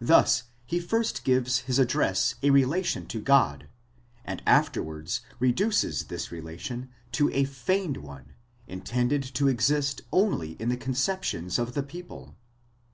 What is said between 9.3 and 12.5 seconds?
to exist only in the conceptions of the people.